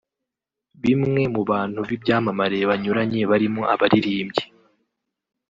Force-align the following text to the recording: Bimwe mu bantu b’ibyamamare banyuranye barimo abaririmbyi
Bimwe 0.81 1.21
mu 1.33 1.41
bantu 1.51 1.79
b’ibyamamare 1.87 2.57
banyuranye 2.69 3.21
barimo 3.31 3.61
abaririmbyi 3.73 4.43